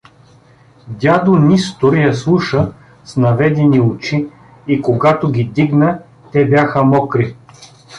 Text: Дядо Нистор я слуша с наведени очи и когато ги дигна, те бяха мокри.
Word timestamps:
Дядо 1.01 1.35
Нистор 1.39 1.93
я 1.95 2.13
слуша 2.15 2.73
с 3.03 3.15
наведени 3.17 3.79
очи 3.79 4.29
и 4.67 4.81
когато 4.81 5.31
ги 5.31 5.43
дигна, 5.43 5.99
те 6.31 6.45
бяха 6.45 6.83
мокри. 6.83 7.35